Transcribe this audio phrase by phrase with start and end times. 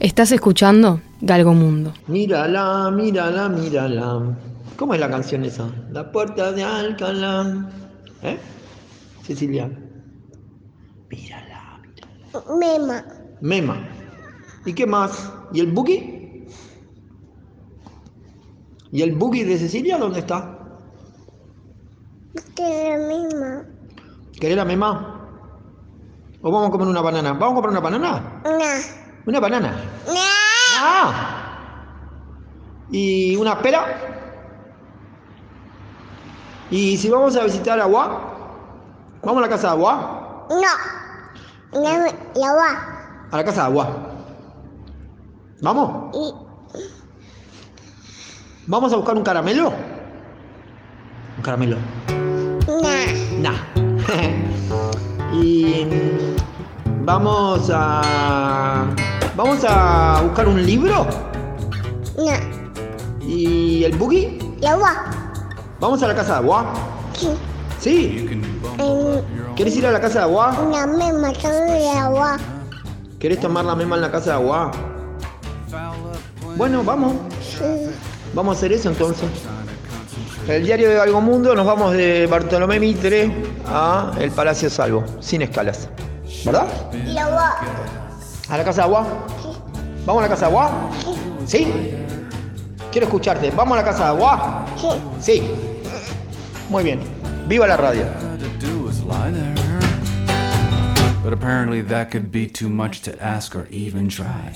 [0.00, 1.92] Estás escuchando Galgo Mundo.
[2.06, 4.38] Mírala, mírala, mírala.
[4.76, 5.68] ¿Cómo es la canción esa?
[5.90, 7.68] La puerta de Alcalá.
[8.22, 8.38] ¿Eh?
[9.24, 9.68] Cecilia.
[11.10, 12.56] Mírala, mírala.
[12.60, 13.04] Mema.
[13.40, 13.88] Mema.
[14.64, 15.32] ¿Y qué más?
[15.52, 16.46] ¿Y el boogie?
[18.92, 20.60] ¿Y el boogie de Cecilia dónde está?
[22.54, 23.66] Que la misma.
[24.38, 25.28] ¿Querés la mema?
[26.40, 27.32] ¿O vamos a comer una banana?
[27.32, 28.42] ¿Vamos a comprar una banana?
[28.44, 28.97] Nah.
[29.28, 29.72] ¿Una banana?
[30.06, 30.80] Nah.
[30.80, 31.12] ¡Ah!
[32.90, 33.84] ¿Y una pera?
[36.70, 38.22] ¿Y si vamos a visitar Agua?
[39.22, 40.46] ¿Vamos a la casa de Agua?
[40.48, 41.78] No.
[41.78, 43.28] La, la va.
[43.30, 43.88] A la casa de Agua.
[45.60, 46.16] ¿Vamos?
[46.16, 46.32] Y
[48.66, 49.74] ¿Vamos a buscar un caramelo?
[51.36, 51.76] Un caramelo.
[52.80, 53.52] nah.
[53.52, 53.58] Nah.
[55.34, 58.88] y mm, vamos a.
[59.38, 61.06] Vamos a buscar un libro.
[62.16, 63.24] No.
[63.24, 64.36] ¿Y el boogie?
[64.60, 65.04] La va.
[65.78, 66.72] ¿Vamos a la casa de agua?
[67.12, 67.28] Sí.
[67.78, 68.28] Sí.
[68.78, 70.68] En ¿Querés ir a la casa de agua?
[70.72, 72.36] la misma de la va.
[73.20, 74.72] ¿Querés tomar la mema en la casa de agua?
[76.56, 77.12] Bueno, vamos.
[77.40, 77.92] Sí.
[78.34, 79.28] Vamos a hacer eso entonces.
[80.48, 83.32] El diario de Algo Mundo nos vamos de Bartolomé Mitre
[83.68, 85.88] a el Palacio Salvo, sin escalas.
[86.44, 86.66] ¿Verdad?
[87.06, 88.07] La va.
[88.48, 89.06] ¿A la casa de agua?
[90.06, 90.90] ¿Vamos a la casa de agua?
[91.44, 91.70] ¿Sí?
[92.90, 93.50] Quiero escucharte.
[93.50, 94.64] ¿Vamos a la casa de agua?
[95.20, 95.42] Sí.
[96.70, 97.00] Muy bien.
[97.46, 98.06] Viva la radio.
[101.22, 104.54] But apparently that could be too much to ask or even try.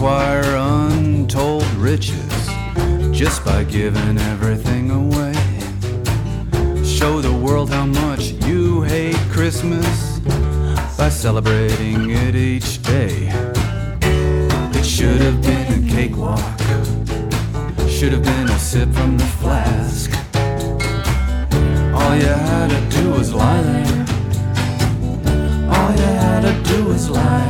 [0.00, 2.48] Acquire untold riches
[3.12, 5.34] just by giving everything away.
[6.82, 10.18] Show the world how much you hate Christmas
[10.96, 13.28] by celebrating it each day.
[14.72, 16.58] It should have been a cakewalk,
[17.86, 20.10] should have been a sip from the flask.
[21.92, 24.06] All you had to do was lie there.
[25.68, 27.49] All you had to do was lie.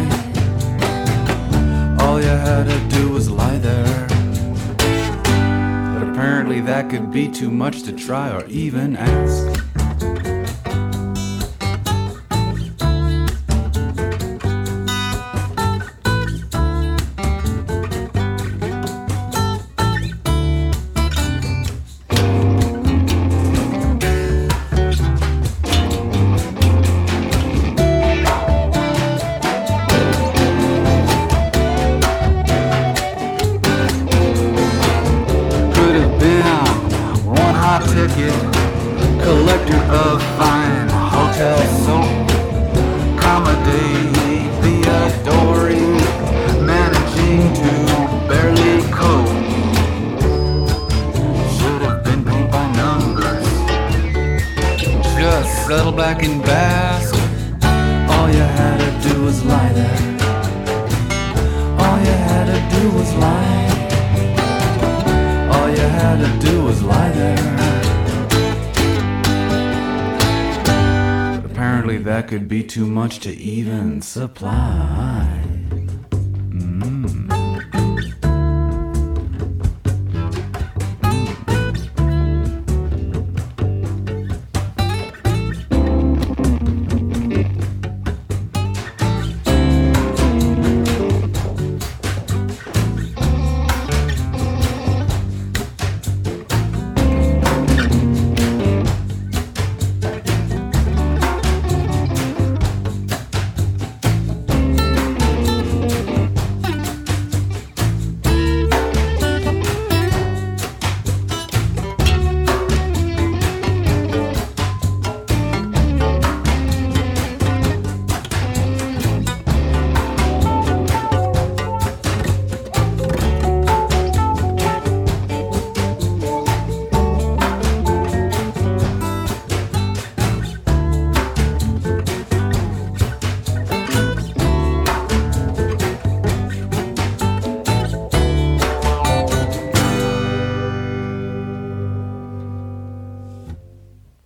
[6.58, 9.59] That could be too much to try or even ask.
[38.08, 38.32] Ticket,
[39.22, 42.08] collector of fine hotel soap,
[43.18, 45.96] accommodate the adoring,
[46.64, 47.70] managing to
[48.26, 49.28] barely cope.
[51.56, 53.46] Should have been paid by numbers,
[55.18, 57.14] just settle back and bask.
[58.12, 60.09] All you had to do was lie there.
[71.98, 75.19] That could be too much to even supply.